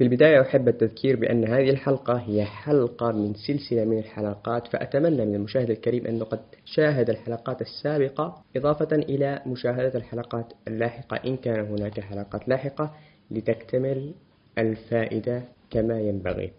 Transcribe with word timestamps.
في 0.00 0.04
البداية 0.04 0.40
أحب 0.40 0.68
التذكير 0.68 1.16
بأن 1.16 1.44
هذه 1.44 1.70
الحلقة 1.70 2.14
هي 2.14 2.44
حلقة 2.44 3.12
من 3.12 3.34
سلسلة 3.34 3.84
من 3.84 3.98
الحلقات 3.98 4.66
فأتمنى 4.66 5.24
من 5.24 5.34
المشاهد 5.34 5.70
الكريم 5.70 6.06
أنه 6.06 6.24
قد 6.24 6.40
شاهد 6.64 7.10
الحلقات 7.10 7.60
السابقة 7.60 8.42
إضافة 8.56 8.96
إلى 8.96 9.42
مشاهدة 9.46 9.98
الحلقات 9.98 10.52
اللاحقة 10.68 11.16
إن 11.16 11.36
كان 11.36 11.66
هناك 11.66 12.00
حلقات 12.00 12.48
لاحقة 12.48 12.94
لتكتمل 13.30 14.14
الفائدة 14.58 15.42
كما 15.70 16.00
ينبغي. 16.00 16.52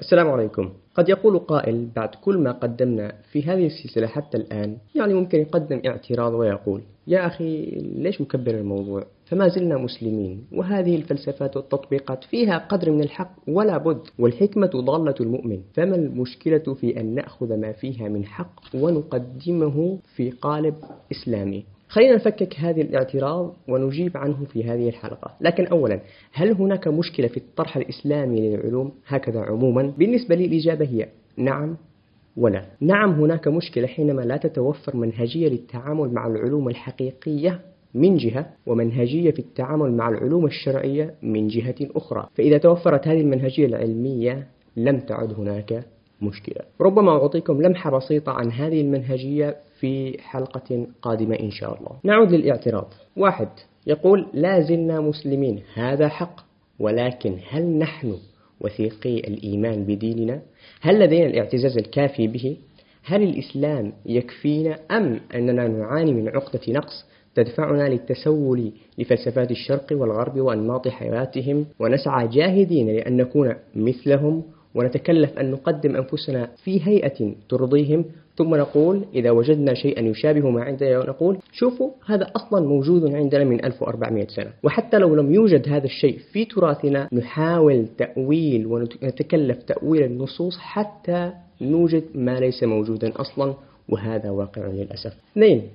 السلام 0.00 0.30
عليكم 0.30 0.83
قد 0.94 1.08
يقول 1.08 1.38
قائل 1.38 1.88
بعد 1.96 2.08
كل 2.14 2.38
ما 2.38 2.52
قدمنا 2.52 3.12
في 3.32 3.42
هذه 3.42 3.66
السلسلة 3.66 4.06
حتى 4.06 4.36
الآن 4.36 4.76
يعني 4.94 5.14
ممكن 5.14 5.40
يقدم 5.40 5.80
اعتراض 5.86 6.32
ويقول 6.34 6.82
يا 7.06 7.26
أخي 7.26 7.64
ليش 7.96 8.20
مكبر 8.20 8.54
الموضوع؟ 8.54 9.06
فما 9.26 9.48
زلنا 9.48 9.76
مسلمين 9.76 10.44
وهذه 10.52 10.96
الفلسفات 10.96 11.56
والتطبيقات 11.56 12.24
فيها 12.24 12.58
قدر 12.58 12.90
من 12.90 13.02
الحق 13.02 13.36
ولا 13.48 13.78
بد 13.78 14.00
والحكمة 14.18 14.66
ضالة 14.66 15.14
المؤمن. 15.20 15.60
فما 15.74 15.96
المشكلة 15.96 16.74
في 16.74 17.00
أن 17.00 17.14
نأخذ 17.14 17.56
ما 17.56 17.72
فيها 17.72 18.08
من 18.08 18.24
حق 18.24 18.60
ونقدمه 18.74 19.98
في 20.16 20.30
قالب 20.30 20.74
إسلامي؟ 21.12 21.64
خلينا 21.94 22.14
نفكك 22.14 22.54
هذه 22.58 22.80
الاعتراض 22.80 23.54
ونجيب 23.68 24.16
عنه 24.16 24.44
في 24.44 24.64
هذه 24.64 24.88
الحلقة. 24.88 25.34
لكن 25.40 25.66
أولا 25.66 26.00
هل 26.32 26.52
هناك 26.52 26.88
مشكلة 26.88 27.26
في 27.26 27.36
الطرح 27.36 27.76
الإسلامي 27.76 28.40
للعلوم؟ 28.40 28.92
هكذا 29.06 29.40
عموما. 29.40 29.82
بالنسبة 29.98 30.34
لي 30.34 30.44
الإجابة 30.44 30.84
هي 30.84 31.08
نعم 31.36 31.76
ولا. 32.36 32.64
نعم 32.80 33.10
هناك 33.10 33.48
مشكلة 33.48 33.86
حينما 33.86 34.22
لا 34.22 34.36
تتوفر 34.36 34.96
منهجية 34.96 35.48
للتعامل 35.48 36.10
مع 36.10 36.26
العلوم 36.26 36.68
الحقيقية 36.68 37.60
من 37.94 38.16
جهة 38.16 38.46
ومنهجية 38.66 39.30
في 39.30 39.38
التعامل 39.38 39.92
مع 39.92 40.08
العلوم 40.08 40.46
الشرعية 40.46 41.14
من 41.22 41.48
جهة 41.48 41.74
أخرى. 41.96 42.28
فإذا 42.34 42.58
توفرت 42.58 43.08
هذه 43.08 43.20
المنهجية 43.20 43.66
العلمية 43.66 44.46
لم 44.76 44.98
تعد 44.98 45.32
هناك 45.32 45.84
مشكلة. 46.24 46.60
ربما 46.80 47.10
أعطيكم 47.10 47.62
لمحة 47.62 47.90
بسيطة 47.90 48.32
عن 48.32 48.52
هذه 48.52 48.80
المنهجية 48.80 49.56
في 49.80 50.18
حلقة 50.20 50.86
قادمة 51.02 51.36
إن 51.40 51.50
شاء 51.50 51.78
الله. 51.78 51.90
نعود 52.04 52.32
للاعتراض. 52.32 52.88
واحد 53.16 53.48
يقول 53.86 54.26
لا 54.32 54.60
زلنا 54.60 55.00
مسلمين. 55.00 55.62
هذا 55.74 56.08
حق. 56.08 56.40
ولكن 56.78 57.38
هل 57.50 57.66
نحن 57.66 58.16
وثيقي 58.60 59.18
الإيمان 59.18 59.84
بديننا؟ 59.84 60.42
هل 60.80 61.00
لدينا 61.00 61.26
الاعتزاز 61.26 61.78
الكافي 61.78 62.26
به؟ 62.26 62.56
هل 63.04 63.22
الإسلام 63.22 63.92
يكفينا 64.06 64.78
أم 64.90 65.20
أننا 65.34 65.68
نعاني 65.68 66.12
من 66.12 66.28
عقدة 66.28 66.60
نقص 66.68 67.06
تدفعنا 67.34 67.88
للتسول 67.88 68.72
لفلسفات 68.98 69.50
الشرق 69.50 69.86
والغرب 69.92 70.40
وأنماط 70.40 70.88
حياتهم 70.88 71.66
ونسعى 71.80 72.28
جاهدين 72.28 72.86
لأن 72.86 73.16
نكون 73.16 73.54
مثلهم 73.74 74.42
ونتكلف 74.74 75.38
أن 75.38 75.50
نقدم 75.50 75.96
أنفسنا 75.96 76.48
في 76.64 76.86
هيئة 76.86 77.34
ترضيهم 77.48 78.04
ثم 78.36 78.54
نقول 78.54 79.04
إذا 79.14 79.30
وجدنا 79.30 79.74
شيئا 79.74 80.00
يشابه 80.00 80.50
ما 80.50 80.62
عندنا 80.62 80.98
نقول 80.98 81.38
شوفوا 81.52 81.90
هذا 82.06 82.26
أصلا 82.36 82.66
موجود 82.66 83.14
عندنا 83.14 83.44
من 83.44 83.64
1400 83.64 84.26
سنة. 84.26 84.50
وحتى 84.62 84.98
لو 84.98 85.14
لم 85.14 85.34
يوجد 85.34 85.68
هذا 85.68 85.84
الشيء 85.84 86.18
في 86.32 86.44
تراثنا 86.44 87.08
نحاول 87.12 87.86
تأويل 87.98 88.66
ونتكلف 88.66 89.62
تأويل 89.62 90.02
النصوص 90.02 90.58
حتى 90.58 91.32
نوجد 91.60 92.04
ما 92.14 92.40
ليس 92.40 92.62
موجودا 92.62 93.12
أصلا 93.16 93.54
وهذا 93.88 94.30
واقع 94.30 94.66
للأسف. 94.66 95.12
اثنين 95.32 95.68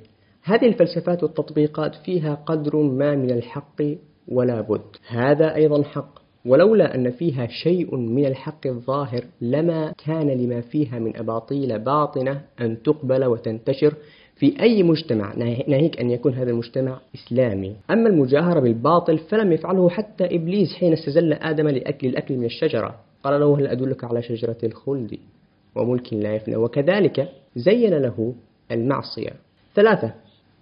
هذه 0.44 0.67
الفلسفات 0.67 1.23
والتطبيقات 1.23 1.95
فيها 1.95 2.36
قدر 2.36 2.75
ما 2.77 3.16
من 3.16 3.31
الحق 3.31 3.81
ولا 4.27 4.61
بد. 4.61 4.81
هذا 5.08 5.55
أيضا 5.55 5.83
حق. 5.83 6.20
ولولا 6.45 6.95
أن 6.95 7.11
فيها 7.11 7.48
شيء 7.48 7.95
من 7.95 8.26
الحق 8.26 8.67
الظاهر 8.67 9.23
لما 9.42 9.94
كان 10.05 10.27
لما 10.27 10.61
فيها 10.61 11.00
من 11.00 11.17
أباطيل 11.17 11.80
باطنة 11.80 12.42
أن 12.61 12.83
تقبل 12.83 13.26
وتنتشر 13.26 13.94
في 14.36 14.61
أي 14.61 14.83
مجتمع 14.83 15.33
ناهيك 15.67 15.99
أن 15.99 16.10
يكون 16.10 16.33
هذا 16.33 16.52
المجتمع 16.52 16.99
إسلامي. 17.16 17.76
أما 17.92 18.10
المجاهرة 18.10 18.60
بالباطل 18.60 19.17
فلم 19.17 19.52
يفعله 19.52 19.89
حتى 19.89 20.26
إبليس 20.36 20.73
حين 20.73 20.94
استزل 20.94 21.33
آدم 21.33 21.67
لأكل 21.67 22.08
الأكل 22.08 22.38
من 22.38 22.45
الشجرة. 22.45 22.95
قال 23.23 23.39
له 23.39 23.60
هل 23.60 23.67
أدلك 23.67 24.04
على 24.04 24.22
شجرة 24.22 24.58
الخلد؟ 24.64 25.17
وملك 25.76 26.14
لا 26.14 26.36
يفنى. 26.36 26.55
وكذلك 26.55 27.30
زين 27.55 27.94
له 27.94 28.33
المعصية. 28.72 29.33
ثلاثة 29.76 30.14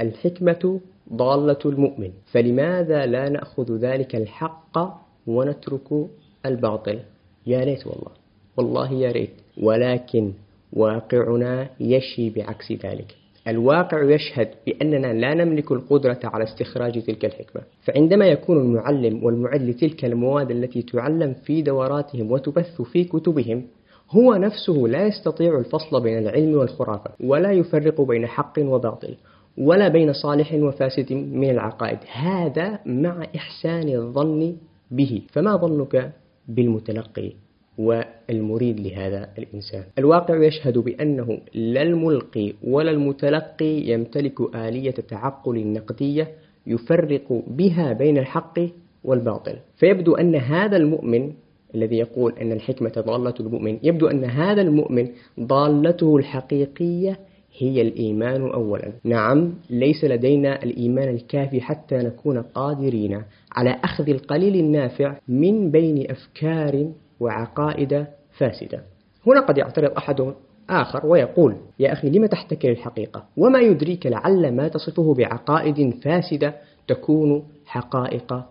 الحكمة 0.01 0.79
ضالة 1.13 1.59
المؤمن. 1.65 2.11
فلماذا 2.31 3.05
لا 3.05 3.29
نأخذ 3.29 3.77
ذلك 3.77 4.15
الحق 4.15 5.06
ونترك 5.27 6.07
الباطل. 6.45 6.99
يا 7.47 7.59
ريت 7.59 7.87
والله. 7.87 8.11
والله 8.57 8.93
يا 8.93 9.11
ريت. 9.11 9.33
ولكن 9.61 10.31
واقعنا 10.73 11.69
يشي 11.79 12.29
بعكس 12.29 12.71
ذلك. 12.71 13.15
الواقع 13.47 14.03
يشهد 14.03 14.49
بأننا 14.65 15.13
لا 15.13 15.33
نملك 15.33 15.71
القدرة 15.71 16.19
على 16.23 16.43
استخراج 16.43 17.01
تلك 17.01 17.25
الحكمة. 17.25 17.61
فعندما 17.81 18.25
يكون 18.25 18.57
المعلم 18.57 19.23
والمعد 19.23 19.61
لتلك 19.61 20.05
المواد 20.05 20.51
التي 20.51 20.81
تعلم 20.81 21.33
في 21.33 21.61
دوراتهم 21.61 22.31
وتبث 22.31 22.81
في 22.81 23.03
كتبهم 23.03 23.63
هو 24.11 24.35
نفسه 24.35 24.73
لا 24.73 25.07
يستطيع 25.07 25.59
الفصل 25.59 26.03
بين 26.03 26.17
العلم 26.17 26.57
والخرافة 26.57 27.11
ولا 27.19 27.51
يفرق 27.51 28.01
بين 28.01 28.27
حق 28.27 28.53
وباطل 28.59 29.15
ولا 29.57 29.87
بين 29.87 30.13
صالح 30.13 30.53
وفاسد 30.53 31.13
من 31.13 31.49
العقائد. 31.49 31.97
هذا 32.11 32.79
مع 32.85 33.27
إحسان 33.35 33.89
الظن 33.89 34.55
به. 34.91 35.21
فما 35.31 35.55
ظنك 35.55 36.11
بالمتلقي 36.47 37.31
والمريد 37.77 38.79
لهذا 38.79 39.29
الإنسان؟ 39.37 39.83
الواقع 39.97 40.43
يشهد 40.43 40.77
بأنه 40.77 41.39
لا 41.53 41.81
الملقي 41.81 42.53
ولا 42.63 42.91
المتلقي 42.91 43.81
يمتلك 43.91 44.55
آلية 44.55 44.91
تعقل 44.91 45.67
نقدية 45.67 46.31
يفرق 46.67 47.43
بها 47.47 47.93
بين 47.93 48.17
الحق 48.17 48.59
والباطل. 49.03 49.55
فيبدو 49.75 50.15
أن 50.15 50.35
هذا 50.35 50.77
المؤمن 50.77 51.33
الذي 51.75 51.97
يقول 51.97 52.33
أن 52.41 52.51
الحكمة 52.51 52.91
ضالة 52.97 53.33
المؤمن 53.39 53.79
يبدو 53.83 54.07
أن 54.07 54.23
هذا 54.23 54.61
المؤمن 54.61 55.09
ضالته 55.39 56.17
الحقيقية 56.17 57.19
هي 57.57 57.81
الإيمان 57.81 58.41
أولا. 58.41 58.93
نعم 59.03 59.53
ليس 59.69 60.03
لدينا 60.03 60.63
الإيمان 60.63 61.09
الكافي 61.09 61.61
حتى 61.61 61.97
نكون 61.97 62.41
قادرين 62.41 63.23
على 63.51 63.79
أخذ 63.83 64.09
القليل 64.09 64.55
النافع 64.55 65.15
من 65.27 65.71
بين 65.71 66.11
أفكار 66.11 66.91
وعقائد 67.19 68.05
فاسدة. 68.37 68.83
هنا 69.27 69.39
قد 69.39 69.57
يعترض 69.57 69.91
أحد 69.97 70.33
آخر 70.69 71.05
ويقول 71.05 71.55
يا 71.79 71.93
أخي 71.93 72.09
لم 72.09 72.25
تحتكر 72.25 72.71
الحقيقة؟ 72.71 73.25
وما 73.37 73.59
يدريك 73.59 74.05
لعل 74.05 74.55
ما 74.55 74.67
تصفه 74.67 75.13
بعقائد 75.13 75.93
فاسدة 76.03 76.55
تكون 76.87 77.43
حقائق 77.65 78.43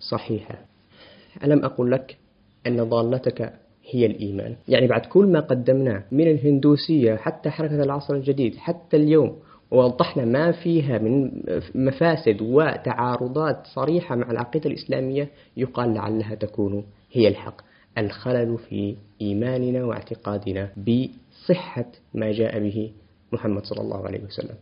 صحيحة. 0.00 0.58
ألم 1.44 1.64
أقل 1.64 1.90
لك 1.90 2.16
أن 2.66 2.82
ضالتك 2.82 3.52
هي 3.90 4.06
الإيمان. 4.06 4.56
يعني 4.68 4.86
بعد 4.86 5.06
كل 5.06 5.26
ما 5.26 5.40
قدمناه 5.40 6.02
من 6.12 6.30
الهندوسية 6.30 7.16
حتى 7.16 7.50
حركة 7.50 7.82
العصر 7.82 8.14
الجديد 8.14 8.56
حتى 8.56 8.96
اليوم 8.96 9.36
ووضحنا 9.70 10.24
ما 10.24 10.52
فيها 10.52 10.98
من 10.98 11.30
مفاسد 11.74 12.42
وتعارضات 12.42 13.66
صريحة 13.66 14.16
مع 14.16 14.30
العقيدة 14.30 14.70
الإسلامية 14.70 15.28
يقال 15.56 15.94
لعلها 15.94 16.34
تكون 16.34 16.84
هي 17.12 17.28
الحق. 17.28 17.60
الخلل 17.98 18.58
في 18.58 18.96
إيماننا 19.20 19.84
واعتقادنا 19.84 20.70
بصحة 20.76 21.86
ما 22.14 22.32
جاء 22.32 22.58
به 22.58 22.90
محمد 23.32 23.64
صلى 23.64 23.80
الله 23.80 24.06
عليه 24.06 24.20
وسلم. 24.24 24.54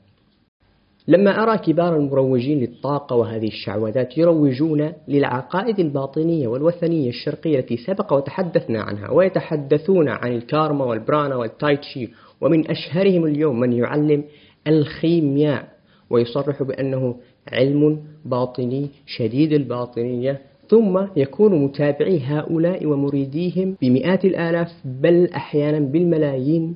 لما 1.09 1.43
أرى 1.43 1.59
كبار 1.59 1.97
المروجين 1.97 2.61
للطاقة 2.61 3.17
وهذه 3.17 3.47
الشعوذات 3.47 4.19
يروجون 4.19 4.93
للعقائد 5.09 5.79
الباطنية 5.81 6.49
والوثنية 6.49 7.09
الشرقية 7.09 7.59
التي 7.59 7.77
سبق 7.77 8.13
وتحدثنا 8.13 8.83
عنها 8.83 9.11
ويتحدثون 9.11 10.09
عن 10.09 10.33
الكارما 10.33 10.85
والبرانا 10.85 11.37
والتايتشي 11.37 12.09
ومن 12.41 12.71
أشهرهم 12.71 13.27
اليوم 13.27 13.61
من 13.61 13.73
يعلم 13.73 14.25
الخيمياء 14.67 15.69
ويصرح 16.11 16.63
بأنه 16.63 17.17
علم 17.53 18.01
باطني 18.25 18.89
شديد 19.07 19.53
الباطنية 19.53 20.41
ثم 20.69 21.07
يكون 21.17 21.65
متابعي 21.65 22.21
هؤلاء 22.21 22.87
ومريديهم 22.87 23.77
بمئات 23.83 24.25
الآلاف 24.25 24.69
بل 24.85 25.29
أحيانا 25.37 25.79
بالملايين 25.79 26.75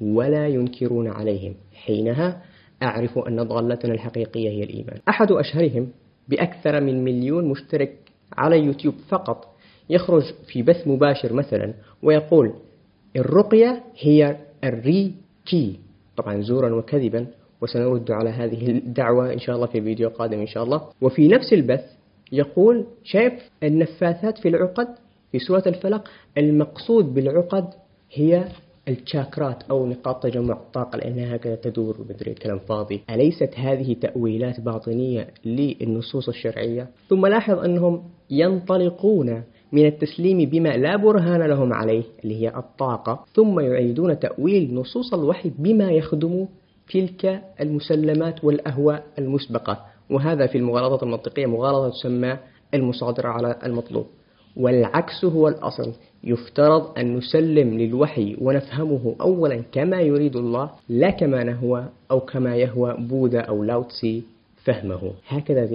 ولا 0.00 0.48
ينكرون 0.48 1.08
عليهم. 1.08 1.54
حينها 1.74 2.42
أعرف 2.82 3.18
أن 3.18 3.42
ضالتنا 3.42 3.94
الحقيقية 3.94 4.50
هي 4.50 4.62
الإيمان. 4.62 4.98
أحد 5.08 5.32
أشهرهم 5.32 5.88
بأكثر 6.28 6.80
من 6.80 7.04
مليون 7.04 7.44
مشترك 7.44 7.96
على 8.32 8.58
يوتيوب 8.58 8.94
فقط 9.08 9.56
يخرج 9.90 10.22
في 10.46 10.62
بث 10.62 10.88
مباشر 10.88 11.32
مثلا 11.32 11.74
ويقول 12.02 12.52
الرقية 13.16 13.82
هي 13.98 14.36
الريكي. 14.64 15.78
طبعا 16.16 16.40
زورا 16.40 16.74
وكذبا 16.74 17.26
وسنرد 17.60 18.10
على 18.10 18.30
هذه 18.30 18.70
الدعوة 18.70 19.32
إن 19.32 19.38
شاء 19.38 19.56
الله 19.56 19.66
في 19.66 19.80
فيديو 19.80 20.08
قادم 20.08 20.40
إن 20.40 20.46
شاء 20.46 20.64
الله. 20.64 20.82
وفي 21.00 21.28
نفس 21.28 21.52
البث 21.52 21.84
يقول 22.32 22.86
شايف 23.04 23.32
النفاثات 23.62 24.38
في 24.38 24.48
العقد؟ 24.48 24.88
في 25.32 25.38
سورة 25.38 25.62
الفلق 25.66 26.08
المقصود 26.38 27.14
بالعقد 27.14 27.68
هي 28.12 28.44
الشاكرات 28.90 29.62
أو 29.70 29.86
نقاط 29.86 30.22
تجمع 30.22 30.54
الطاقة 30.54 30.96
لأنها 30.96 31.36
هكذا 31.36 31.54
تدور 31.54 31.96
ومدري 32.00 32.34
كلام 32.34 32.58
فاضي. 32.58 33.00
أليست 33.10 33.50
هذه 33.56 33.92
تأويلات 33.92 34.60
باطنية 34.60 35.28
للنصوص 35.44 36.28
الشرعية؟ 36.28 36.88
ثم 37.08 37.26
لاحظ 37.26 37.58
أنهم 37.58 38.02
ينطلقون 38.30 39.42
من 39.72 39.86
التسليم 39.86 40.50
بما 40.50 40.68
لا 40.68 40.96
برهان 40.96 41.42
لهم 41.42 41.72
عليه 41.72 42.02
اللي 42.24 42.42
هي 42.42 42.48
الطاقة. 42.56 43.24
ثم 43.34 43.60
يعيدون 43.60 44.18
تأويل 44.18 44.74
نصوص 44.74 45.14
الوحي 45.14 45.50
بما 45.58 45.90
يخدم 45.90 46.46
تلك 46.92 47.42
المسلمات 47.60 48.44
والأهواء 48.44 49.04
المسبقة. 49.18 49.78
وهذا 50.10 50.46
في 50.46 50.58
المغالطة 50.58 51.04
المنطقية 51.04 51.46
مغالطة 51.46 51.88
تسمى 51.88 52.36
المصادرة 52.74 53.28
على 53.28 53.58
المطلوب. 53.66 54.06
والعكس 54.56 55.24
هو 55.24 55.48
الأصل. 55.48 55.92
يفترض 56.24 56.98
أن 56.98 57.16
نسلم 57.16 57.78
للوحي 57.78 58.36
ونفهمه 58.40 59.16
أولا 59.20 59.62
كما 59.72 60.00
يريد 60.00 60.36
الله 60.36 60.70
لا 60.88 61.10
كما 61.10 61.44
نهوى 61.44 61.88
أو 62.10 62.20
كما 62.20 62.56
يهوى 62.56 62.96
بوذا 62.98 63.40
أو 63.40 63.64
لاوتسي 63.64 64.22
فهمه. 64.64 65.12
هكذا 65.28 65.68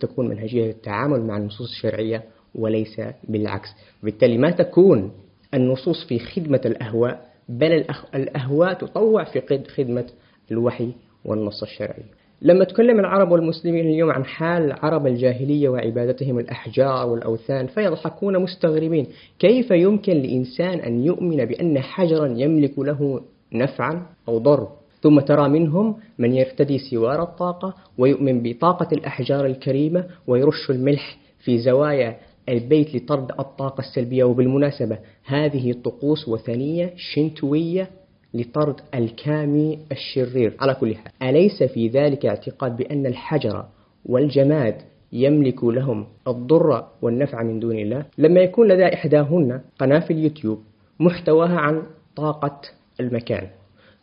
تكون 0.00 0.28
منهجية 0.28 0.70
التعامل 0.70 1.20
مع 1.20 1.36
النصوص 1.36 1.70
الشرعية 1.70 2.24
وليس 2.54 3.00
بالعكس. 3.28 3.68
بالتالي 4.02 4.38
ما 4.38 4.50
تكون 4.50 5.12
النصوص 5.54 6.04
في 6.04 6.18
خدمة 6.18 6.60
الأهواء 6.64 7.32
بل 7.48 7.84
الأهواء 8.14 8.72
تطوع 8.74 9.24
في 9.24 9.62
خدمة 9.76 10.06
الوحي 10.50 10.92
والنص 11.24 11.62
الشرعي. 11.62 12.02
لما 12.44 12.64
تكلم 12.64 13.00
العرب 13.00 13.32
والمسلمين 13.32 13.86
اليوم 13.86 14.10
عن 14.10 14.24
حال 14.24 14.72
عرب 14.72 15.06
الجاهلية 15.06 15.68
وعبادتهم 15.68 16.38
الأحجار 16.38 17.08
والأوثان 17.08 17.66
فيضحكون 17.66 18.38
مستغربين. 18.38 19.06
كيف 19.38 19.70
يمكن 19.70 20.12
لإنسان 20.12 20.78
أن 20.78 21.04
يؤمن 21.04 21.44
بأن 21.44 21.78
حجرا 21.78 22.26
يملك 22.36 22.78
له 22.78 23.20
نفعا 23.52 24.02
أو 24.28 24.38
ضر؟ 24.38 24.68
ثم 25.00 25.20
ترى 25.20 25.48
منهم 25.48 25.96
من 26.18 26.34
يرتدي 26.34 26.78
سوار 26.78 27.22
الطاقة 27.22 27.74
ويؤمن 27.98 28.42
بطاقة 28.42 28.88
الأحجار 28.92 29.46
الكريمة 29.46 30.04
ويرش 30.26 30.70
الملح 30.70 31.18
في 31.44 31.58
زوايا 31.58 32.16
البيت 32.48 32.94
لطرد 32.94 33.30
الطاقة 33.30 33.80
السلبية. 33.80 34.24
وبالمناسبة 34.24 34.98
هذه 35.24 35.72
طقوس 35.72 36.28
وثنية 36.28 36.92
شنتوية 36.96 37.90
لطرد 38.34 38.80
الكامي 38.94 39.78
الشرير. 39.92 40.56
على 40.60 40.74
كل 40.74 40.94
حال 40.96 41.12
أليس 41.22 41.62
في 41.62 41.88
ذلك 41.88 42.26
اعتقاد 42.26 42.76
بأن 42.76 43.06
الحجر 43.06 43.64
والجماد 44.06 44.74
يملك 45.12 45.64
لهم 45.64 46.06
الضر 46.28 46.84
والنفع 47.02 47.42
من 47.42 47.60
دون 47.60 47.78
الله؟ 47.78 48.04
لما 48.18 48.40
يكون 48.40 48.68
لدى 48.68 48.94
إحداهن 48.94 49.60
قناة 49.78 49.98
في 49.98 50.12
اليوتيوب 50.12 50.58
محتواها 51.00 51.56
عن 51.56 51.82
طاقة 52.16 52.60
المكان 53.00 53.48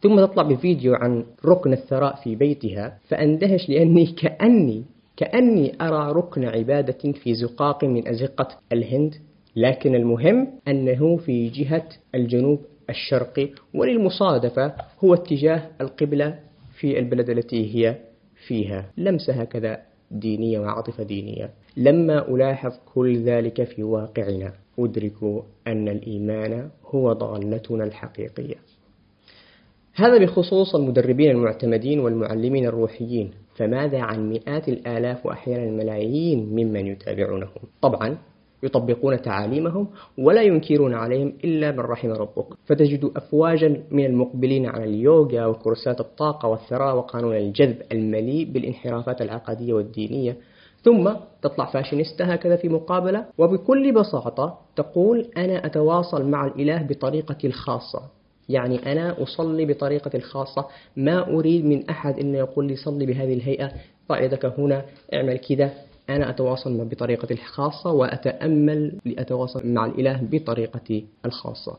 ثم 0.02 0.20
تطلع 0.20 0.44
بفيديو 0.44 0.96
عن 0.96 1.24
ركن 1.46 1.74
الثراء 1.74 2.16
في 2.16 2.36
بيتها 2.36 2.98
فأندهش 3.08 3.70
لأني 3.70 4.06
كأني 4.06 4.84
كأني 5.18 5.74
أرى 5.82 6.12
ركن 6.12 6.46
عبادة 6.46 7.12
في 7.12 7.34
زقاق 7.34 7.84
من 7.84 8.08
أزقة 8.08 8.48
الهند. 8.72 9.16
لكن 9.56 9.96
المهم 9.96 10.48
أنه 10.68 11.18
في 11.18 11.50
جهة 11.50 11.90
الجنوب 12.16 12.60
الشرقي 12.90 13.50
وللمصادفة 13.74 14.74
هو 15.04 15.14
اتجاه 15.14 15.70
القبلة 15.82 16.40
في 16.80 17.00
البلد 17.00 17.30
التي 17.30 17.76
هي 17.76 17.96
فيها. 18.48 18.92
لمسة 18.98 19.34
هكذا 19.34 19.82
دينية 20.12 20.60
وعاطفة 20.60 21.04
دينية. 21.04 21.50
لما 21.78 22.28
ألاحظ 22.28 22.74
كل 22.94 23.18
ذلك 23.18 23.64
في 23.64 23.84
واقعنا 23.84 24.54
أدرك 24.80 25.44
أن 25.68 25.88
الإيمان 25.88 26.70
هو 26.86 27.14
ضالتنا 27.14 27.84
الحقيقية. 27.84 28.56
هذا 29.96 30.18
بخصوص 30.18 30.76
المدربين 30.76 31.32
المعتمدين 31.32 32.00
والمعلمين 32.00 32.66
الروحيين. 32.66 33.32
فماذا 33.56 34.00
عن 34.00 34.30
مئات 34.30 34.70
الآلاف 34.70 35.26
وأحيانا 35.26 35.64
الملايين 35.64 36.50
ممن 36.50 36.88
يتابعونهم؟ 36.88 37.62
طبعا 37.82 38.18
يطبقون 38.64 39.22
تعاليمهم 39.22 39.88
ولا 40.18 40.42
ينكرون 40.42 40.94
عليهم 40.94 41.34
إلا 41.44 41.72
من 41.72 41.80
رحم 41.80 42.12
ربك. 42.12 42.46
فتجد 42.66 43.12
أفواجا 43.16 43.84
من 43.92 44.06
المقبلين 44.06 44.66
على 44.66 44.84
اليوغا 44.84 45.46
وكورسات 45.46 46.00
الطاقة 46.00 46.48
والثراء 46.50 46.96
وقانون 46.96 47.36
الجذب 47.36 47.82
المليء 47.92 48.52
بالانحرافات 48.52 49.22
العقدية 49.22 49.74
والدينية. 49.74 50.38
ثم 50.82 51.12
تطلع 51.42 51.66
فاشينيستا 51.66 52.36
هكذا 52.36 52.56
في 52.56 52.70
مقابلة 52.70 53.26
وبكل 53.38 53.92
بساطة 53.92 54.58
تقول 54.76 55.28
أنا 55.38 55.66
أتواصل 55.66 56.30
مع 56.30 56.46
الإله 56.46 56.82
بطريقتي 56.84 57.48
الخاصة. 57.48 58.02
يعني 58.50 58.92
أنا 58.92 59.24
أصلي 59.24 59.66
بطريقتي 59.66 60.18
الخاصة. 60.18 60.66
ما 60.98 61.28
أريد 61.28 61.66
من 61.66 61.90
أحد 61.90 62.20
أنه 62.20 62.38
يقول 62.38 62.66
لي 62.68 62.76
صلي 62.76 63.06
بهذه 63.06 63.34
الهيئة 63.34 63.72
يدك 64.12 64.46
هنا 64.46 64.86
اعمل 65.14 65.38
كذا. 65.38 65.72
أنا 66.10 66.30
أتواصل 66.30 66.86
بطريقتي 66.86 67.34
الخاصة 67.34 67.92
وأتأمل 67.92 68.94
لأتواصل 69.06 69.68
مع 69.68 69.86
الإله 69.86 70.22
بطريقتي 70.32 71.06
الخاصة 71.26 71.78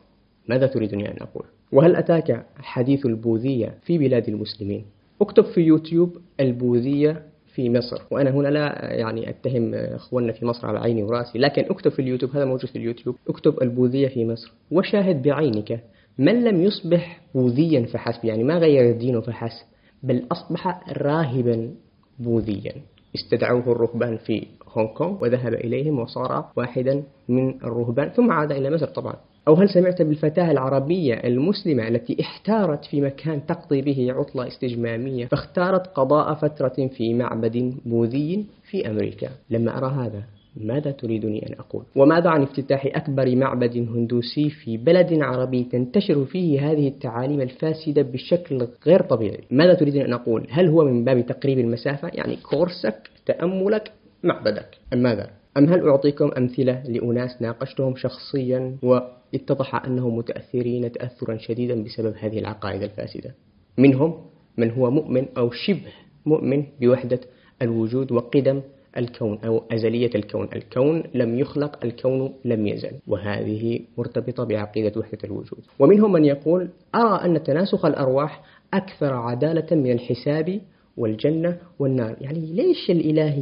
ماذا 0.48 0.66
تريدني 0.66 1.10
أن 1.10 1.16
أقول؟ 1.20 1.44
وهل 1.72 1.96
أتاك 1.96 2.46
حديث 2.58 3.06
البوذية 3.06 3.74
في 3.82 3.98
بلاد 3.98 4.28
المسلمين؟ 4.28 4.84
اكتب 5.20 5.44
في 5.44 5.60
يوتيوب 5.60 6.16
البوذية 6.40 7.22
في 7.54 7.70
مصر 7.70 8.02
وأنا 8.10 8.30
هنا 8.30 8.48
لا 8.48 8.92
يعني 8.94 9.30
أتهم 9.30 9.74
أخواننا 9.74 10.32
في 10.32 10.46
مصر 10.46 10.66
على 10.66 10.78
عيني 10.78 11.02
ورأسي 11.02 11.38
لكن 11.38 11.64
اكتب 11.70 11.90
في 11.90 12.02
اليوتيوب 12.02 12.36
هذا 12.36 12.44
موجود 12.44 12.70
في 12.70 12.76
اليوتيوب 12.76 13.16
اكتب 13.28 13.62
البوذية 13.62 14.08
في 14.08 14.24
مصر 14.24 14.52
وشاهد 14.70 15.22
بعينك 15.22 15.80
من 16.18 16.44
لم 16.44 16.60
يصبح 16.60 17.20
بوذيا 17.34 17.86
فحسب 17.86 18.24
يعني 18.24 18.44
ما 18.44 18.58
غير 18.58 18.96
دينه 18.96 19.20
فحسب 19.20 19.64
بل 20.02 20.26
أصبح 20.32 20.88
راهبا 20.88 21.74
بوذيا 22.18 22.72
استدعوه 23.14 23.72
الرهبان 23.72 24.16
في 24.16 24.46
هونغ 24.68 24.94
كونغ 24.94 25.22
وذهب 25.24 25.54
إليهم 25.54 25.98
وصار 25.98 26.44
واحدا 26.56 27.02
من 27.28 27.54
الرهبان. 27.64 28.08
ثم 28.08 28.32
عاد 28.32 28.52
إلى 28.52 28.70
مصر 28.70 28.86
طبعا. 28.86 29.14
أو 29.48 29.54
هل 29.54 29.68
سمعت 29.68 30.02
بالفتاة 30.02 30.50
العربية 30.50 31.14
المسلمة 31.14 31.88
التي 31.88 32.16
احتارت 32.20 32.84
في 32.84 33.00
مكان 33.00 33.46
تقضي 33.46 33.82
به 33.82 34.12
عطلة 34.12 34.46
استجمامية 34.46 35.26
فاختارت 35.26 35.86
قضاء 35.86 36.34
فترة 36.34 36.88
في 36.96 37.14
معبد 37.14 37.74
بوذي 37.86 38.46
في 38.70 38.90
أمريكا؟ 38.90 39.28
لما 39.50 39.78
أرى 39.78 39.86
هذا 39.86 40.22
ماذا 40.56 40.90
تريدني 40.90 41.46
أن 41.46 41.54
أقول؟ 41.58 41.84
وماذا 41.96 42.30
عن 42.30 42.42
افتتاح 42.42 42.86
أكبر 42.86 43.36
معبد 43.36 43.76
هندوسي 43.76 44.50
في 44.50 44.76
بلد 44.76 45.22
عربي 45.22 45.64
تنتشر 45.64 46.24
فيه 46.24 46.70
هذه 46.70 46.88
التعاليم 46.88 47.40
الفاسدة 47.40 48.02
بشكل 48.02 48.68
غير 48.86 49.02
طبيعي؟ 49.02 49.44
ماذا 49.50 49.74
تريدني 49.74 50.04
أن 50.04 50.12
أقول؟ 50.12 50.46
هل 50.50 50.68
هو 50.68 50.84
من 50.84 51.04
باب 51.04 51.26
تقريب 51.26 51.58
المسافة؟ 51.58 52.10
يعني 52.14 52.36
كورسك، 52.36 53.10
تأملك، 53.26 53.92
معبدك، 54.22 54.78
أم 54.92 54.98
ماذا؟ 54.98 55.30
أم 55.56 55.64
هل 55.64 55.88
أعطيكم 55.88 56.30
أمثلة 56.38 56.82
لأناس 56.82 57.42
ناقشتهم 57.42 57.96
شخصيا 57.96 58.76
واتضح 58.82 59.84
أنهم 59.84 60.16
متأثرين 60.16 60.92
تأثرا 60.92 61.36
شديدا 61.36 61.84
بسبب 61.84 62.14
هذه 62.20 62.38
العقائد 62.38 62.82
الفاسدة؟ 62.82 63.34
منهم 63.78 64.14
من 64.56 64.70
هو 64.70 64.90
مؤمن 64.90 65.26
أو 65.38 65.50
شبه 65.50 65.92
مؤمن 66.26 66.64
بوحدة 66.80 67.20
الوجود 67.62 68.12
وقدم 68.12 68.60
الكون 68.96 69.38
أو 69.44 69.62
أزلية 69.72 70.10
الكون. 70.14 70.48
الكون 70.56 71.02
لم 71.14 71.38
يخلق 71.38 71.84
الكون 71.84 72.34
لم 72.44 72.66
يزل. 72.66 72.92
وهذه 73.06 73.80
مرتبطة 73.98 74.44
بعقيدة 74.44 75.00
وحدة 75.00 75.18
الوجود. 75.24 75.60
ومنهم 75.78 76.12
من 76.12 76.24
يقول 76.24 76.68
أرى 76.94 77.24
أن 77.24 77.42
تناسخ 77.42 77.84
الأرواح 77.84 78.42
أكثر 78.74 79.12
عدالة 79.14 79.76
من 79.76 79.92
الحساب 79.92 80.60
والجنة 80.96 81.58
والنار. 81.78 82.16
يعني 82.20 82.38
ليش 82.38 82.90
الإله 82.90 83.38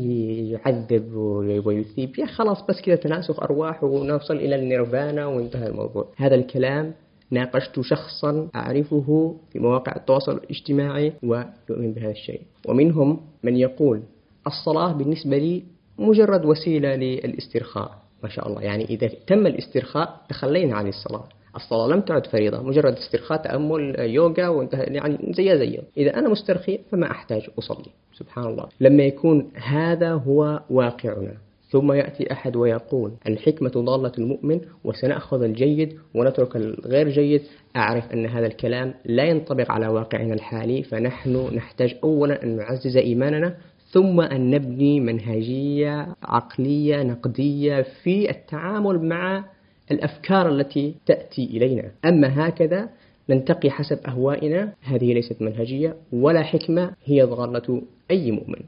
يعذب 0.52 1.14
ويثيب؟ 1.64 2.18
يا 2.18 2.26
خلاص 2.26 2.66
بس 2.68 2.80
كذا 2.80 2.96
تناسخ 2.96 3.42
أرواح 3.42 3.84
ونوصل 3.84 4.36
إلى 4.36 4.56
النيرفانا 4.56 5.26
وانتهى 5.26 5.66
الموضوع. 5.66 6.08
هذا 6.16 6.34
الكلام 6.34 6.94
ناقشت 7.30 7.80
شخصا 7.80 8.48
أعرفه 8.54 9.36
في 9.52 9.58
مواقع 9.58 9.96
التواصل 9.96 10.32
الاجتماعي 10.32 11.12
ويؤمن 11.22 11.92
بهذا 11.92 12.10
الشيء. 12.10 12.40
ومنهم 12.68 13.20
من 13.42 13.56
يقول 13.56 14.02
الصلاة 14.48 14.92
بالنسبة 14.92 15.38
لي 15.38 15.62
مجرد 15.98 16.44
وسيلة 16.44 16.94
للاسترخاء 16.94 17.90
ما 18.22 18.28
شاء 18.28 18.48
الله. 18.48 18.62
يعني 18.62 18.84
إذا 18.84 19.10
تم 19.26 19.46
الاسترخاء 19.46 20.20
تخلينا 20.28 20.76
عن 20.76 20.88
الصلاة. 20.88 21.24
الصلاة 21.56 21.88
لم 21.88 22.00
تعد 22.00 22.26
فريضة 22.26 22.62
مجرد 22.62 22.96
استرخاء 22.96 23.42
تأمل 23.42 24.00
يوغا 24.00 24.48
وانتهى 24.48 24.84
يعني 24.84 25.32
زي 25.32 25.58
زي 25.58 25.80
إذا 25.96 26.18
أنا 26.18 26.28
مسترخي 26.28 26.78
فما 26.90 27.10
أحتاج 27.10 27.50
أصلي. 27.58 27.90
سبحان 28.18 28.44
الله. 28.44 28.68
لما 28.80 29.02
يكون 29.02 29.50
هذا 29.54 30.12
هو 30.12 30.60
واقعنا 30.70 31.34
ثم 31.70 31.92
يأتي 31.92 32.32
أحد 32.32 32.56
ويقول 32.56 33.12
الحكمة 33.26 33.70
ضالة 33.70 34.12
المؤمن 34.18 34.60
وسنأخذ 34.84 35.42
الجيد 35.42 35.98
ونترك 36.14 36.56
الغير 36.56 37.08
جيد. 37.08 37.42
أعرف 37.76 38.12
أن 38.12 38.26
هذا 38.26 38.46
الكلام 38.46 38.94
لا 39.04 39.24
ينطبق 39.24 39.70
على 39.70 39.88
واقعنا 39.88 40.34
الحالي 40.34 40.82
فنحن 40.82 41.48
نحتاج 41.54 41.96
أولا 42.04 42.42
أن 42.42 42.56
نعزز 42.56 42.96
إيماننا 42.96 43.54
ثم 43.90 44.20
أن 44.20 44.50
نبني 44.50 45.00
منهجية 45.00 46.08
عقلية 46.22 47.02
نقدية 47.02 47.82
في 47.82 48.30
التعامل 48.30 49.08
مع 49.08 49.44
الأفكار 49.90 50.48
التي 50.48 50.94
تأتي 51.06 51.44
إلينا 51.44 51.90
أما 52.04 52.48
هكذا 52.48 52.88
ننتقي 53.30 53.70
حسب 53.70 53.98
أهوائنا 54.06 54.72
هذه 54.82 55.14
ليست 55.14 55.42
منهجية 55.42 55.96
ولا 56.12 56.42
حكمة 56.42 56.90
هي 57.04 57.22
ضالة 57.22 57.82
أي 58.10 58.30
مؤمن 58.30 58.60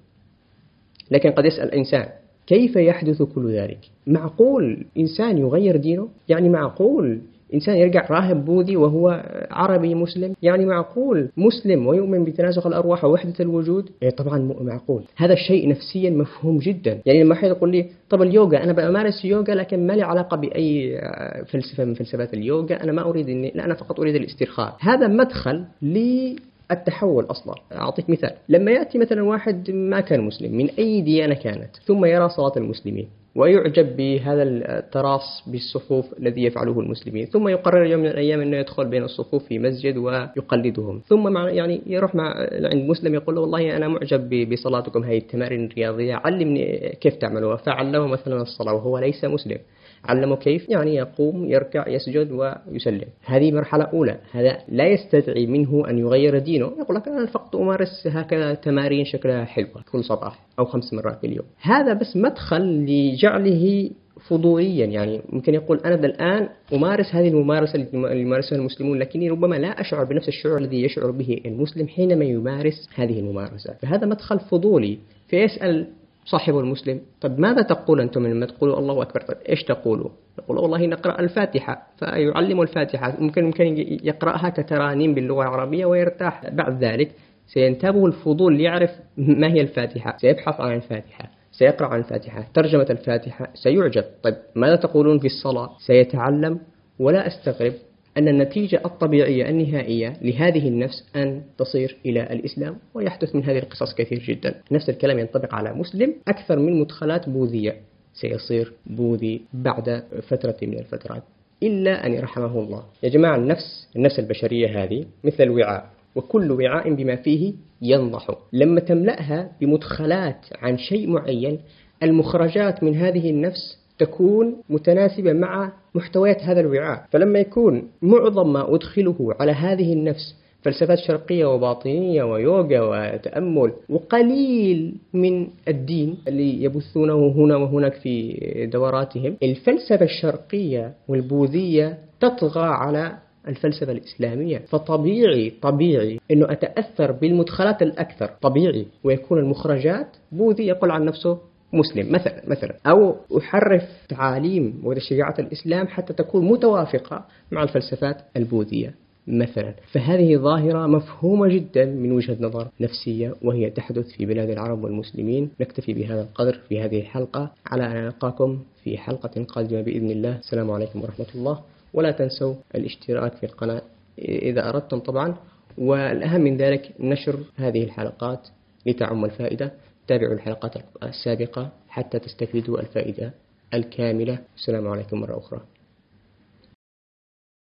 لكن 1.10 1.30
قد 1.30 1.44
يسأل 1.44 1.74
إنسان 1.74 2.08
كيف 2.46 2.76
يحدث 2.76 3.22
كل 3.22 3.50
ذلك؟ 3.50 3.78
معقول 4.06 4.84
إنسان 4.98 5.38
يغير 5.38 5.76
دينه؟ 5.76 6.08
يعني 6.28 6.48
معقول 6.48 7.20
إنسان 7.54 7.76
يرجع 7.76 8.06
راهب 8.10 8.44
بوذي 8.44 8.76
وهو 8.76 9.22
عربي 9.50 9.94
مسلم. 9.94 10.34
يعني 10.42 10.66
معقول 10.66 11.28
مسلم 11.36 11.86
ويؤمن 11.86 12.24
بتناسخ 12.24 12.66
الأرواح 12.66 13.04
ووحدة 13.04 13.34
الوجود؟ 13.40 13.90
إيه 14.02 14.10
طبعا 14.10 14.54
معقول. 14.60 15.02
هذا 15.16 15.32
الشيء 15.32 15.68
نفسيا 15.68 16.10
مفهوم 16.10 16.58
جدا. 16.58 17.00
يعني 17.06 17.24
لما 17.24 17.34
أحد 17.34 17.48
يقول 17.48 17.72
لي 17.72 17.86
طب 18.10 18.22
اليوغا 18.22 18.64
أنا 18.64 18.72
بمارس 18.72 19.24
يوغا 19.24 19.54
لكن 19.54 19.86
ما 19.86 19.92
لي 19.92 20.02
علاقة 20.02 20.36
بأي 20.36 21.00
فلسفة 21.46 21.84
من 21.84 21.94
فلسفات 21.94 22.34
اليوغا. 22.34 22.82
أنا 22.82 22.92
ما 22.92 23.08
أريد 23.10 23.28
إني 23.28 23.52
لا 23.54 23.64
أنا 23.64 23.74
فقط 23.74 24.00
أريد 24.00 24.14
الاسترخاء. 24.14 24.76
هذا 24.80 25.06
مدخل 25.06 25.64
لي 25.82 26.36
التحول 26.70 27.24
أصلا. 27.24 27.54
أعطيك 27.72 28.10
مثال. 28.10 28.30
لما 28.48 28.70
يأتي 28.70 28.98
مثلا 28.98 29.22
واحد 29.22 29.70
ما 29.70 30.00
كان 30.00 30.20
مسلم 30.20 30.56
من 30.56 30.70
أي 30.78 31.00
ديانة 31.00 31.34
كانت 31.34 31.76
ثم 31.86 32.04
يرى 32.04 32.28
صلاة 32.28 32.52
المسلمين 32.56 33.08
ويعجب 33.34 33.96
بهذا 33.96 34.42
التراص 34.42 35.44
بالصفوف 35.46 36.18
الذي 36.18 36.44
يفعله 36.44 36.80
المسلمين 36.80 37.26
ثم 37.26 37.48
يقرر 37.48 37.86
يوم 37.86 38.00
من 38.00 38.06
الأيام 38.06 38.40
أنه 38.40 38.56
يدخل 38.56 38.86
بين 38.86 39.04
الصفوف 39.04 39.44
في 39.44 39.58
مسجد 39.58 39.96
ويقلدهم. 39.96 41.00
ثم 41.08 41.32
مع 41.32 41.50
يعني 41.50 41.80
يروح 41.86 42.14
مع 42.14 42.34
عند 42.52 42.88
مسلم 42.90 43.14
يقول 43.14 43.34
له 43.34 43.40
والله 43.40 43.76
أنا 43.76 43.88
معجب 43.88 44.52
بصلاتكم 44.52 45.04
هذه 45.04 45.18
التمارين 45.18 45.64
الرياضية 45.64 46.14
علمني 46.14 46.96
كيف 47.00 47.16
تعملوها 47.16 47.56
فعلمه 47.56 48.06
مثلا 48.06 48.42
الصلاة 48.42 48.74
وهو 48.74 48.98
ليس 48.98 49.24
مسلم. 49.24 49.58
علمه 50.04 50.36
كيف؟ 50.36 50.68
يعني 50.68 50.94
يقوم 50.94 51.44
يركع 51.44 51.88
يسجد 51.88 52.30
ويسلم. 52.32 53.08
هذه 53.24 53.52
مرحلة 53.52 53.84
أولى. 53.84 54.18
هذا 54.32 54.58
لا 54.68 54.86
يستدعي 54.86 55.46
منه 55.46 55.88
أن 55.90 55.98
يغير 55.98 56.38
دينه. 56.38 56.72
يقول 56.78 56.96
لك 56.96 57.08
أنا 57.08 57.26
فقط 57.26 57.56
أمارس 57.56 58.06
هكذا 58.06 58.54
تمارين 58.54 59.04
شكلها 59.04 59.44
حلوة 59.44 59.82
كل 59.92 60.04
صباح 60.04 60.38
أو 60.58 60.64
خمس 60.64 60.94
مرات 60.94 61.20
في 61.20 61.26
اليوم. 61.26 61.46
هذا 61.62 61.92
بس 61.92 62.16
مدخل 62.16 62.62
لجعله 62.62 63.90
فضوليا. 64.28 64.86
يعني 64.86 65.20
ممكن 65.28 65.54
يقول 65.54 65.80
أنا 65.84 65.94
الآن 65.94 66.48
أمارس 66.72 67.14
هذه 67.14 67.28
الممارسة 67.28 67.74
اللي 67.74 68.20
يمارسها 68.20 68.58
المسلمون 68.58 68.98
لكني 68.98 69.30
ربما 69.30 69.56
لا 69.56 69.80
أشعر 69.80 70.04
بنفس 70.04 70.28
الشعور 70.28 70.58
الذي 70.58 70.82
يشعر 70.82 71.10
به 71.10 71.40
المسلم 71.46 71.88
حينما 71.88 72.24
يمارس 72.24 72.88
هذه 72.94 73.18
الممارسة. 73.18 73.74
فهذا 73.82 74.06
مدخل 74.06 74.40
فضولي. 74.40 74.98
فيسأل 75.28 75.86
صاحب 76.30 76.58
المسلم. 76.58 77.00
طب 77.20 77.38
ماذا 77.38 77.62
تقول 77.62 78.00
أنتم 78.00 78.26
لما 78.26 78.46
تقولوا 78.46 78.78
الله 78.78 79.02
أكبر؟ 79.02 79.20
طيب 79.20 79.36
إيش 79.48 79.62
تقولوا؟ 79.62 80.10
يقول 80.38 80.58
والله 80.58 80.86
نقرأ 80.86 81.20
الفاتحة 81.20 81.86
فيعلم 81.98 82.62
الفاتحة. 82.62 83.16
ممكن 83.18 83.44
ممكن 83.44 83.64
يقرأها 84.04 84.48
كترانيم 84.48 85.14
باللغة 85.14 85.42
العربية 85.42 85.86
ويرتاح. 85.86 86.50
بعد 86.50 86.84
ذلك 86.84 87.12
سينتابه 87.46 88.06
الفضول 88.06 88.56
ليعرف 88.56 88.90
ما 89.16 89.52
هي 89.52 89.60
الفاتحة. 89.60 90.16
سيبحث 90.18 90.60
عن 90.60 90.76
الفاتحة 90.76 91.30
سيقرأ 91.52 91.86
عن 91.86 91.98
الفاتحة. 91.98 92.46
ترجمة 92.54 92.86
الفاتحة 92.90 93.48
سيعجب. 93.54 94.04
طيب 94.22 94.34
ماذا 94.54 94.76
تقولون 94.76 95.18
في 95.18 95.26
الصلاة؟ 95.26 95.70
سيتعلم 95.78 96.60
ولا 96.98 97.26
أستغرب. 97.26 97.72
أن 98.20 98.28
النتيجة 98.28 98.80
الطبيعية 98.84 99.48
النهائية 99.48 100.12
لهذه 100.22 100.68
النفس 100.68 101.04
أن 101.16 101.42
تصير 101.58 101.96
إلى 102.06 102.22
الإسلام 102.22 102.76
ويحدث 102.94 103.34
من 103.34 103.44
هذه 103.44 103.58
القصص 103.58 103.94
كثير 103.94 104.18
جدا. 104.18 104.54
نفس 104.70 104.90
الكلام 104.90 105.18
ينطبق 105.18 105.54
على 105.54 105.72
مسلم. 105.74 106.14
أكثر 106.28 106.58
من 106.58 106.80
مدخلات 106.80 107.28
بوذية 107.28 107.76
سيصير 108.14 108.72
بوذي 108.86 109.40
بعد 109.54 110.02
فترة 110.28 110.56
من 110.62 110.78
الفترات. 110.78 111.22
إلا 111.62 112.06
أن 112.06 112.12
يرحمه 112.12 112.58
الله. 112.58 112.82
يا 113.02 113.08
جماعة 113.08 113.36
النفس 113.36 113.88
النفس 113.96 114.18
البشرية 114.18 114.84
هذه 114.84 115.04
مثل 115.24 115.42
الوعاء 115.42 115.90
وكل 116.14 116.52
وعاء 116.52 116.94
بما 116.94 117.16
فيه 117.16 117.54
ينضح. 117.82 118.30
لما 118.52 118.80
تملأها 118.80 119.52
بمدخلات 119.60 120.46
عن 120.62 120.78
شيء 120.78 121.10
معين 121.10 121.58
المخرجات 122.02 122.82
من 122.82 122.96
هذه 122.96 123.30
النفس 123.30 123.79
تكون 124.00 124.56
متناسبة 124.70 125.32
مع 125.32 125.72
محتويات 125.94 126.42
هذا 126.42 126.60
الوعاء. 126.60 127.06
فلما 127.10 127.38
يكون 127.38 127.82
معظم 128.02 128.52
ما 128.52 128.74
أدخله 128.74 129.34
على 129.40 129.52
هذه 129.52 129.92
النفس 129.92 130.36
فلسفات 130.62 130.98
شرقية 130.98 131.44
وباطنية 131.54 132.22
ويوغا 132.22 132.80
وتأمل 132.80 133.72
وقليل 133.88 134.94
من 135.14 135.46
الدين 135.68 136.18
اللي 136.28 136.62
يبثونه 136.62 137.28
هنا 137.36 137.56
وهناك 137.56 137.94
في 137.94 138.36
دوراتهم 138.72 139.36
الفلسفة 139.42 140.04
الشرقية 140.04 140.94
والبوذية 141.08 141.98
تطغى 142.20 142.66
على 142.66 143.12
الفلسفة 143.48 143.92
الإسلامية. 143.92 144.58
فطبيعي 144.58 145.52
طبيعي 145.62 146.20
أنه 146.30 146.52
أتأثر 146.52 147.12
بالمدخلات 147.12 147.82
الأكثر 147.82 148.30
طبيعي 148.42 148.86
ويكون 149.04 149.38
المخرجات 149.38 150.06
بوذي 150.32 150.66
يقول 150.66 150.90
عن 150.90 151.04
نفسه 151.04 151.38
مسلم 151.72 152.12
مثلا 152.12 152.42
مثلا. 152.46 152.76
أو 152.86 153.16
أحرف 153.38 153.82
تعاليم 154.08 154.80
وتشريعات 154.84 155.40
الإسلام 155.40 155.86
حتى 155.86 156.12
تكون 156.12 156.44
متوافقة 156.46 157.24
مع 157.50 157.62
الفلسفات 157.62 158.16
البوذية 158.36 158.94
مثلا. 159.26 159.74
فهذه 159.92 160.36
ظاهرة 160.36 160.86
مفهومة 160.86 161.48
جدا 161.48 161.84
من 161.84 162.12
وجهة 162.12 162.36
نظر 162.40 162.68
نفسية 162.80 163.34
وهي 163.42 163.70
تحدث 163.70 164.08
في 164.08 164.26
بلاد 164.26 164.50
العرب 164.50 164.84
والمسلمين. 164.84 165.50
نكتفي 165.60 165.94
بهذا 165.94 166.22
القدر 166.22 166.58
في 166.68 166.80
هذه 166.80 167.00
الحلقة. 167.00 167.50
على 167.66 167.86
أن 167.86 168.04
نلقاكم 168.04 168.58
في 168.84 168.98
حلقة 168.98 169.44
قادمة 169.44 169.80
بإذن 169.80 170.10
الله. 170.10 170.38
السلام 170.38 170.70
عليكم 170.70 171.02
ورحمة 171.02 171.26
الله. 171.34 171.60
ولا 171.94 172.10
تنسوا 172.10 172.54
الاشتراك 172.74 173.32
في 173.32 173.46
القناة 173.46 173.82
إذا 174.18 174.68
أردتم 174.68 174.98
طبعا. 174.98 175.34
والأهم 175.78 176.40
من 176.40 176.56
ذلك 176.56 176.92
نشر 177.00 177.36
هذه 177.56 177.84
الحلقات 177.84 178.48
لتعم 178.86 179.24
الفائدة. 179.24 179.72
تابعوا 180.10 180.34
الحلقات 180.34 180.74
السابقة 181.02 181.70
حتى 181.88 182.18
تستفيدوا 182.18 182.80
الفائدة 182.80 183.34
الكاملة. 183.74 184.38
السلام 184.56 184.88
عليكم 184.88 185.20
مرة 185.20 185.38
أخرى. 185.38 185.60